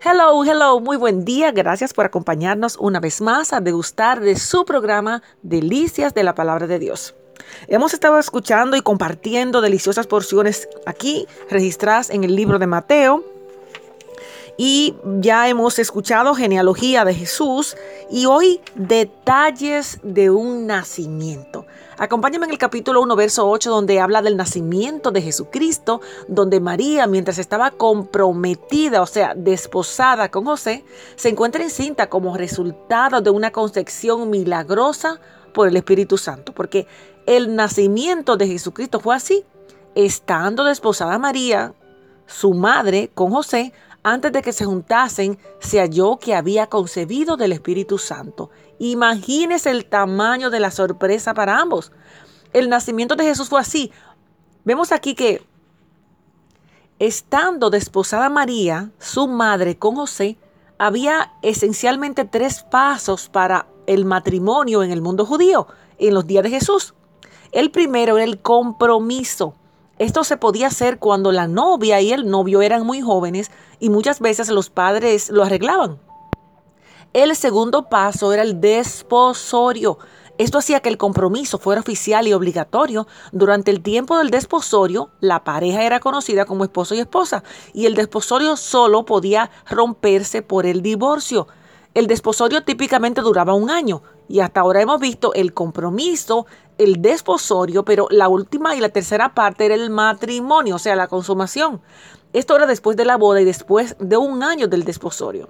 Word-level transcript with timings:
Hello, 0.00 0.44
hello, 0.44 0.78
muy 0.78 0.96
buen 0.96 1.24
día. 1.24 1.50
Gracias 1.50 1.92
por 1.92 2.06
acompañarnos 2.06 2.76
una 2.78 3.00
vez 3.00 3.20
más 3.20 3.52
a 3.52 3.60
degustar 3.60 4.20
de 4.20 4.36
su 4.36 4.64
programa 4.64 5.24
Delicias 5.42 6.14
de 6.14 6.22
la 6.22 6.36
Palabra 6.36 6.68
de 6.68 6.78
Dios. 6.78 7.16
Hemos 7.66 7.94
estado 7.94 8.16
escuchando 8.20 8.76
y 8.76 8.80
compartiendo 8.80 9.60
deliciosas 9.60 10.06
porciones 10.06 10.68
aquí 10.86 11.26
registradas 11.50 12.10
en 12.10 12.22
el 12.22 12.36
libro 12.36 12.60
de 12.60 12.68
Mateo. 12.68 13.24
Y 14.60 14.96
ya 15.20 15.48
hemos 15.48 15.78
escuchado 15.78 16.34
genealogía 16.34 17.04
de 17.04 17.14
Jesús 17.14 17.76
y 18.10 18.26
hoy 18.26 18.60
detalles 18.74 20.00
de 20.02 20.30
un 20.30 20.66
nacimiento. 20.66 21.64
Acompáñame 21.96 22.46
en 22.46 22.50
el 22.50 22.58
capítulo 22.58 23.00
1, 23.02 23.14
verso 23.14 23.48
8, 23.48 23.70
donde 23.70 24.00
habla 24.00 24.20
del 24.20 24.36
nacimiento 24.36 25.12
de 25.12 25.22
Jesucristo, 25.22 26.00
donde 26.26 26.58
María, 26.58 27.06
mientras 27.06 27.38
estaba 27.38 27.70
comprometida, 27.70 29.00
o 29.00 29.06
sea, 29.06 29.32
desposada 29.36 30.28
con 30.28 30.44
José, 30.44 30.84
se 31.14 31.28
encuentra 31.28 31.62
encinta 31.62 32.08
como 32.08 32.36
resultado 32.36 33.20
de 33.20 33.30
una 33.30 33.52
concepción 33.52 34.28
milagrosa 34.28 35.20
por 35.54 35.68
el 35.68 35.76
Espíritu 35.76 36.18
Santo, 36.18 36.52
porque 36.52 36.88
el 37.26 37.54
nacimiento 37.54 38.36
de 38.36 38.48
Jesucristo 38.48 38.98
fue 38.98 39.14
así. 39.14 39.44
Estando 39.94 40.64
desposada 40.64 41.16
María, 41.20 41.74
su 42.26 42.54
madre, 42.54 43.10
con 43.14 43.30
José, 43.30 43.72
antes 44.12 44.32
de 44.32 44.42
que 44.42 44.52
se 44.52 44.64
juntasen, 44.64 45.38
se 45.60 45.78
halló 45.80 46.18
que 46.18 46.34
había 46.34 46.68
concebido 46.68 47.36
del 47.36 47.52
Espíritu 47.52 47.98
Santo. 47.98 48.50
Imagínese 48.78 49.70
el 49.70 49.86
tamaño 49.86 50.50
de 50.50 50.60
la 50.60 50.70
sorpresa 50.70 51.34
para 51.34 51.58
ambos. 51.58 51.92
El 52.52 52.68
nacimiento 52.68 53.16
de 53.16 53.24
Jesús 53.24 53.48
fue 53.48 53.60
así. 53.60 53.92
Vemos 54.64 54.92
aquí 54.92 55.14
que 55.14 55.42
estando 56.98 57.70
desposada 57.70 58.28
María, 58.28 58.90
su 58.98 59.28
madre 59.28 59.78
con 59.78 59.96
José, 59.96 60.36
había 60.78 61.32
esencialmente 61.42 62.24
tres 62.24 62.62
pasos 62.62 63.28
para 63.28 63.66
el 63.86 64.04
matrimonio 64.04 64.82
en 64.82 64.92
el 64.92 65.00
mundo 65.02 65.26
judío 65.26 65.66
en 65.98 66.14
los 66.14 66.26
días 66.26 66.44
de 66.44 66.50
Jesús. 66.50 66.94
El 67.52 67.70
primero 67.70 68.16
era 68.16 68.24
el 68.24 68.40
compromiso. 68.40 69.54
Esto 69.98 70.22
se 70.22 70.36
podía 70.36 70.68
hacer 70.68 70.98
cuando 71.00 71.32
la 71.32 71.48
novia 71.48 72.00
y 72.00 72.12
el 72.12 72.30
novio 72.30 72.62
eran 72.62 72.86
muy 72.86 73.00
jóvenes 73.00 73.50
y 73.80 73.90
muchas 73.90 74.20
veces 74.20 74.48
los 74.48 74.70
padres 74.70 75.28
lo 75.28 75.42
arreglaban. 75.42 75.98
El 77.12 77.34
segundo 77.34 77.88
paso 77.88 78.32
era 78.32 78.42
el 78.42 78.60
desposorio. 78.60 79.98
Esto 80.36 80.58
hacía 80.58 80.78
que 80.78 80.88
el 80.88 80.98
compromiso 80.98 81.58
fuera 81.58 81.80
oficial 81.80 82.28
y 82.28 82.32
obligatorio. 82.32 83.08
Durante 83.32 83.72
el 83.72 83.82
tiempo 83.82 84.18
del 84.18 84.30
desposorio, 84.30 85.10
la 85.18 85.42
pareja 85.42 85.82
era 85.82 85.98
conocida 85.98 86.44
como 86.44 86.62
esposo 86.62 86.94
y 86.94 87.00
esposa 87.00 87.42
y 87.72 87.86
el 87.86 87.96
desposorio 87.96 88.56
solo 88.56 89.04
podía 89.04 89.50
romperse 89.68 90.42
por 90.42 90.64
el 90.64 90.80
divorcio. 90.80 91.48
El 91.94 92.06
desposorio 92.06 92.62
típicamente 92.62 93.20
duraba 93.20 93.54
un 93.54 93.68
año 93.68 94.02
y 94.28 94.40
hasta 94.40 94.60
ahora 94.60 94.82
hemos 94.82 95.00
visto 95.00 95.32
el 95.34 95.54
compromiso, 95.54 96.46
el 96.76 97.00
desposorio, 97.00 97.84
pero 97.84 98.06
la 98.10 98.28
última 98.28 98.76
y 98.76 98.80
la 98.80 98.90
tercera 98.90 99.34
parte 99.34 99.66
era 99.66 99.74
el 99.74 99.90
matrimonio, 99.90 100.76
o 100.76 100.78
sea, 100.78 100.94
la 100.96 101.08
consumación. 101.08 101.80
Esto 102.32 102.56
era 102.56 102.66
después 102.66 102.96
de 102.96 103.06
la 103.06 103.16
boda 103.16 103.40
y 103.40 103.44
después 103.44 103.96
de 103.98 104.16
un 104.18 104.42
año 104.42 104.68
del 104.68 104.84
desposorio. 104.84 105.48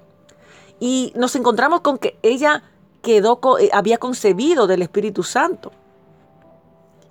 Y 0.78 1.12
nos 1.16 1.34
encontramos 1.34 1.80
con 1.80 1.98
que 1.98 2.18
ella 2.22 2.62
quedó, 3.02 3.40
eh, 3.58 3.70
había 3.72 3.98
concebido 3.98 4.68
del 4.68 4.82
Espíritu 4.82 5.24
Santo. 5.24 5.72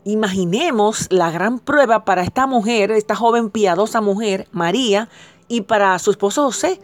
Imaginemos 0.06 1.08
la 1.10 1.32
gran 1.32 1.60
prueba 1.60 2.06
para 2.06 2.24
esta 2.24 2.48
mujer, 2.48 2.92
esta 2.92 3.14
joven 3.14 3.50
piadosa 3.50 4.00
mujer, 4.00 4.48
María, 4.52 5.10
y 5.50 5.62
para 5.62 6.00
su 6.00 6.12
esposo 6.12 6.46
José. 6.46 6.80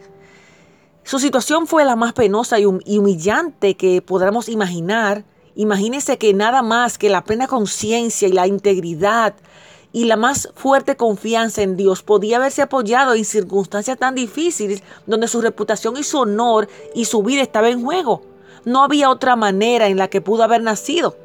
Su 1.04 1.18
situación 1.18 1.66
fue 1.66 1.84
la 1.84 1.96
más 1.96 2.12
penosa 2.12 2.58
y 2.58 2.64
humillante 2.66 3.76
que 3.76 4.02
podamos 4.02 4.48
imaginar 4.48 5.24
Imagínese 5.56 6.18
que 6.18 6.34
nada 6.34 6.62
más 6.62 6.98
que 6.98 7.08
la 7.08 7.22
plena 7.22 7.46
conciencia 7.46 8.26
y 8.26 8.32
la 8.32 8.48
integridad 8.48 9.34
y 9.92 10.06
la 10.06 10.16
más 10.16 10.48
fuerte 10.56 10.96
confianza 10.96 11.62
en 11.62 11.76
Dios 11.76 12.02
podía 12.02 12.38
haberse 12.38 12.62
apoyado 12.62 13.14
en 13.14 13.24
circunstancias 13.24 13.96
tan 13.96 14.16
difíciles 14.16 14.82
donde 15.06 15.28
su 15.28 15.40
reputación 15.40 15.96
y 15.96 16.02
su 16.02 16.18
honor 16.18 16.68
y 16.92 17.04
su 17.04 17.22
vida 17.22 17.42
estaban 17.42 17.70
en 17.70 17.84
juego. 17.84 18.22
No 18.64 18.82
había 18.82 19.10
otra 19.10 19.36
manera 19.36 19.86
en 19.86 19.96
la 19.96 20.08
que 20.08 20.20
pudo 20.20 20.42
haber 20.42 20.62
nacido. 20.62 21.16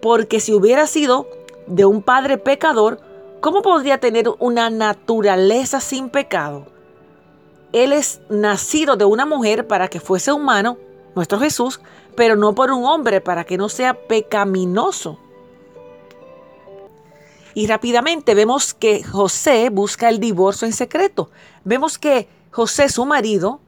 Porque 0.00 0.40
si 0.40 0.54
hubiera 0.54 0.86
sido 0.86 1.28
de 1.66 1.84
un 1.84 2.00
padre 2.00 2.38
pecador, 2.38 3.00
¿cómo 3.42 3.60
podría 3.60 3.98
tener 3.98 4.30
una 4.38 4.70
naturaleza 4.70 5.80
sin 5.80 6.08
pecado? 6.08 6.64
Él 7.72 7.92
es 7.92 8.20
nacido 8.28 8.96
de 8.96 9.04
una 9.04 9.26
mujer 9.26 9.66
para 9.66 9.88
que 9.88 10.00
fuese 10.00 10.32
humano, 10.32 10.76
nuestro 11.14 11.38
Jesús, 11.38 11.80
pero 12.16 12.36
no 12.36 12.54
por 12.54 12.70
un 12.70 12.84
hombre 12.84 13.20
para 13.20 13.44
que 13.44 13.56
no 13.56 13.68
sea 13.68 13.94
pecaminoso. 13.94 15.18
Y 17.54 17.66
rápidamente 17.66 18.34
vemos 18.34 18.74
que 18.74 19.02
José 19.02 19.70
busca 19.70 20.08
el 20.08 20.20
divorcio 20.20 20.66
en 20.66 20.72
secreto. 20.72 21.30
Vemos 21.64 21.98
que 21.98 22.28
José, 22.52 22.88
su 22.88 23.04
marido, 23.06 23.60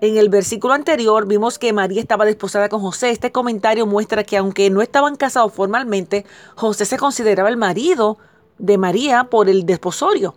en 0.00 0.16
el 0.18 0.28
versículo 0.28 0.74
anterior 0.74 1.26
vimos 1.26 1.58
que 1.58 1.72
María 1.72 2.00
estaba 2.00 2.24
desposada 2.24 2.68
con 2.68 2.80
José. 2.80 3.10
Este 3.10 3.32
comentario 3.32 3.86
muestra 3.86 4.24
que 4.24 4.36
aunque 4.36 4.68
no 4.70 4.82
estaban 4.82 5.16
casados 5.16 5.52
formalmente, 5.52 6.26
José 6.54 6.84
se 6.84 6.98
consideraba 6.98 7.48
el 7.48 7.56
marido 7.56 8.18
de 8.58 8.78
María 8.78 9.24
por 9.24 9.48
el 9.48 9.64
desposorio. 9.64 10.34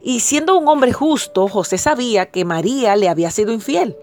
Y 0.00 0.20
siendo 0.20 0.56
un 0.56 0.68
hombre 0.68 0.92
justo, 0.92 1.48
José 1.48 1.78
sabía 1.78 2.26
que 2.26 2.44
María 2.44 2.96
le 2.96 3.08
había 3.08 3.30
sido 3.30 3.52
infiel 3.52 3.96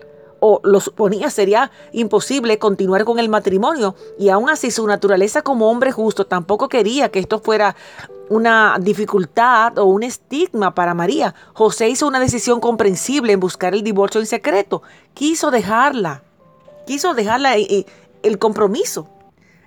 o 0.45 0.59
lo 0.65 0.81
suponía 0.81 1.29
sería 1.29 1.71
imposible 1.93 2.59
continuar 2.59 3.05
con 3.05 3.17
el 3.17 3.29
matrimonio 3.29 3.95
y 4.19 4.27
aún 4.27 4.49
así 4.49 4.71
su 4.71 4.85
naturaleza 4.85 5.41
como 5.41 5.71
hombre 5.71 5.93
justo 5.93 6.25
tampoco 6.25 6.67
quería 6.67 7.07
que 7.07 7.19
esto 7.19 7.39
fuera 7.39 7.77
una 8.27 8.75
dificultad 8.77 9.77
o 9.77 9.85
un 9.85 10.03
estigma 10.03 10.75
para 10.75 10.93
María. 10.93 11.33
José 11.53 11.87
hizo 11.87 12.07
una 12.07 12.19
decisión 12.19 12.59
comprensible 12.59 13.31
en 13.31 13.39
buscar 13.39 13.73
el 13.73 13.83
divorcio 13.83 14.19
en 14.19 14.27
secreto. 14.27 14.81
Quiso 15.13 15.49
dejarla, 15.49 16.23
quiso 16.85 17.13
dejarla 17.13 17.55
el 17.55 18.37
compromiso 18.37 19.07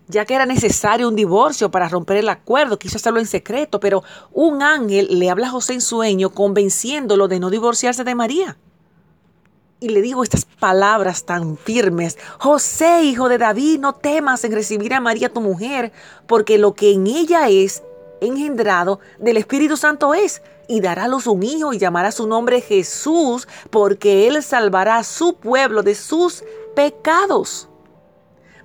ya 0.09 0.25
que 0.25 0.35
era 0.35 0.47
necesario 0.47 1.09
un 1.09 1.17
divorcio 1.17 1.71
para 1.71 1.89
romper 1.89 2.19
el 2.19 2.29
acuerdo, 2.29 2.79
quiso 2.79 2.97
hacerlo 2.97 3.21
en 3.21 3.27
secreto, 3.27 3.81
pero 3.81 4.03
un 4.33 4.63
ángel 4.63 5.19
le 5.19 5.31
habla 5.31 5.49
a 5.49 5.51
José 5.51 5.75
en 5.75 5.81
sueño 5.81 6.31
convenciéndolo 6.31 7.29
de 7.29 7.41
no 7.41 7.51
divorciarse 7.51 8.05
de 8.05 8.15
María 8.15 8.57
y 9.81 9.91
le 9.91 10.01
digo 10.01 10.23
estas 10.23 10.45
palabras 10.45 11.25
tan 11.25 11.57
firmes. 11.57 12.19
José, 12.39 13.03
hijo 13.03 13.29
de 13.29 13.39
David, 13.39 13.79
no 13.81 13.95
temas 13.95 14.43
en 14.45 14.53
recibir 14.53 14.95
a 14.95 15.01
María 15.01 15.33
tu 15.33 15.41
mujer, 15.41 15.93
porque 16.27 16.59
lo 16.59 16.75
que 16.75 16.93
en 16.93 17.07
ella 17.07 17.49
es 17.49 17.83
engendrado 18.21 19.01
del 19.19 19.37
Espíritu 19.37 19.77
Santo 19.77 20.15
es, 20.15 20.43
y 20.69 20.81
dará 20.81 21.05
a 21.05 21.09
luz 21.09 21.27
un 21.27 21.43
hijo 21.43 21.73
y 21.73 21.79
llamará 21.79 22.11
su 22.11 22.27
nombre 22.27 22.61
Jesús, 22.61 23.47
porque 23.71 24.27
él 24.27 24.43
salvará 24.43 24.97
a 24.97 25.05
su 25.05 25.35
pueblo 25.35 25.83
de 25.83 25.95
sus 25.95 26.43
pecados. 26.75 27.69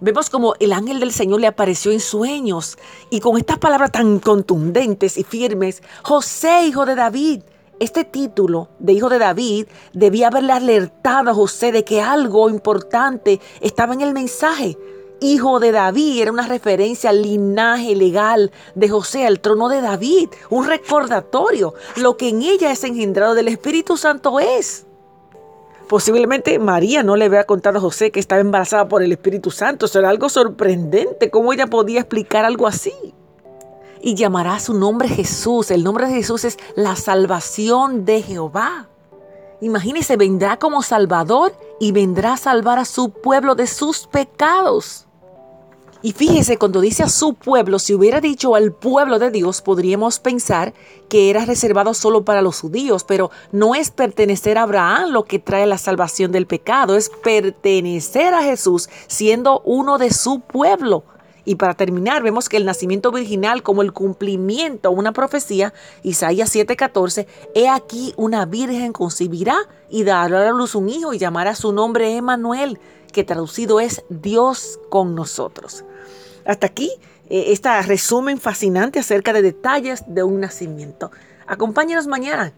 Vemos 0.03 0.31
como 0.31 0.55
el 0.59 0.73
ángel 0.73 0.99
del 0.99 1.11
Señor 1.11 1.41
le 1.41 1.45
apareció 1.45 1.91
en 1.91 1.99
sueños 1.99 2.79
y 3.11 3.19
con 3.19 3.37
estas 3.37 3.59
palabras 3.59 3.91
tan 3.91 4.17
contundentes 4.17 5.15
y 5.15 5.23
firmes, 5.23 5.83
José, 6.01 6.65
hijo 6.65 6.87
de 6.87 6.95
David, 6.95 7.43
este 7.79 8.03
título 8.03 8.69
de 8.79 8.93
hijo 8.93 9.09
de 9.09 9.19
David 9.19 9.67
debía 9.93 10.29
haberle 10.29 10.53
alertado 10.53 11.29
a 11.29 11.35
José 11.35 11.71
de 11.71 11.83
que 11.83 12.01
algo 12.01 12.49
importante 12.49 13.39
estaba 13.59 13.93
en 13.93 14.01
el 14.01 14.13
mensaje. 14.13 14.75
Hijo 15.19 15.59
de 15.59 15.71
David 15.71 16.19
era 16.19 16.31
una 16.31 16.47
referencia 16.47 17.11
al 17.11 17.21
linaje 17.21 17.95
legal 17.95 18.51
de 18.73 18.89
José 18.89 19.27
al 19.27 19.39
trono 19.39 19.69
de 19.69 19.81
David, 19.81 20.29
un 20.49 20.65
recordatorio. 20.65 21.75
Lo 21.97 22.17
que 22.17 22.29
en 22.29 22.41
ella 22.41 22.71
es 22.71 22.83
engendrado 22.83 23.35
del 23.35 23.49
Espíritu 23.49 23.97
Santo 23.97 24.39
es. 24.39 24.87
Posiblemente 25.91 26.57
María 26.57 27.03
no 27.03 27.17
le 27.17 27.25
había 27.25 27.43
contado 27.43 27.77
a 27.77 27.81
José 27.81 28.11
que 28.11 28.21
estaba 28.21 28.39
embarazada 28.39 28.87
por 28.87 29.03
el 29.03 29.11
Espíritu 29.11 29.51
Santo. 29.51 29.87
Eso 29.87 29.99
era 29.99 30.07
algo 30.07 30.29
sorprendente. 30.29 31.29
¿Cómo 31.29 31.51
ella 31.51 31.67
podía 31.67 31.99
explicar 31.99 32.45
algo 32.45 32.65
así? 32.65 32.93
y 34.01 34.15
llamará 34.15 34.57
su 34.61 34.73
nombre 34.73 35.09
Jesús. 35.09 35.69
El 35.69 35.83
nombre 35.83 36.07
de 36.07 36.13
Jesús 36.13 36.45
es 36.45 36.57
la 36.77 36.95
salvación 36.95 38.05
de 38.05 38.21
Jehová. 38.21 38.87
Imagínese, 39.59 40.15
vendrá 40.15 40.57
como 40.57 40.81
Salvador 40.81 41.51
y 41.77 41.91
vendrá 41.91 42.33
a 42.33 42.37
salvar 42.37 42.79
a 42.79 42.85
su 42.85 43.09
pueblo 43.09 43.55
de 43.55 43.67
sus 43.67 44.07
pecados. 44.07 45.09
Y 46.03 46.13
fíjese, 46.13 46.57
cuando 46.57 46.81
dice 46.81 47.03
a 47.03 47.09
su 47.09 47.35
pueblo, 47.35 47.77
si 47.77 47.93
hubiera 47.93 48.21
dicho 48.21 48.55
al 48.55 48.71
pueblo 48.71 49.19
de 49.19 49.29
Dios, 49.29 49.61
podríamos 49.61 50.19
pensar 50.19 50.73
que 51.09 51.29
era 51.29 51.45
reservado 51.45 51.93
solo 51.93 52.25
para 52.25 52.41
los 52.41 52.59
judíos, 52.59 53.03
pero 53.03 53.29
no 53.51 53.75
es 53.75 53.91
pertenecer 53.91 54.57
a 54.57 54.63
Abraham 54.63 55.11
lo 55.11 55.25
que 55.25 55.37
trae 55.37 55.67
la 55.67 55.77
salvación 55.77 56.31
del 56.31 56.47
pecado, 56.47 56.95
es 56.95 57.11
pertenecer 57.23 58.33
a 58.33 58.41
Jesús 58.41 58.89
siendo 59.05 59.61
uno 59.63 59.99
de 59.99 60.11
su 60.11 60.39
pueblo. 60.39 61.03
Y 61.43 61.55
para 61.55 61.73
terminar, 61.73 62.21
vemos 62.23 62.49
que 62.49 62.57
el 62.57 62.65
nacimiento 62.65 63.11
virginal 63.11 63.63
como 63.63 63.81
el 63.81 63.93
cumplimiento 63.93 64.89
a 64.89 64.91
una 64.91 65.11
profecía, 65.11 65.73
Isaías 66.03 66.53
7:14, 66.53 67.27
he 67.55 67.67
aquí 67.67 68.13
una 68.15 68.45
virgen 68.45 68.93
concebirá 68.93 69.55
y 69.89 70.03
dará 70.03 70.49
a 70.49 70.51
luz 70.51 70.75
un 70.75 70.89
hijo 70.89 71.13
y 71.13 71.17
llamará 71.17 71.55
su 71.55 71.71
nombre 71.73 72.15
Emanuel, 72.15 72.79
que 73.11 73.23
traducido 73.23 73.79
es 73.79 74.03
Dios 74.09 74.79
con 74.89 75.15
nosotros. 75.15 75.83
Hasta 76.45 76.67
aquí 76.67 76.91
este 77.29 77.81
resumen 77.83 78.39
fascinante 78.39 78.99
acerca 78.99 79.31
de 79.33 79.41
detalles 79.41 80.03
de 80.07 80.23
un 80.23 80.41
nacimiento. 80.41 81.11
Acompáñenos 81.47 82.07
mañana. 82.07 82.53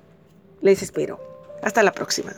Les 0.61 0.81
espero. 0.81 1.19
Hasta 1.61 1.83
la 1.83 1.91
próxima. 1.91 2.33